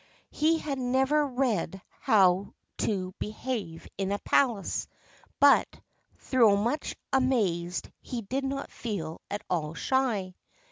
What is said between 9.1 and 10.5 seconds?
at all shy.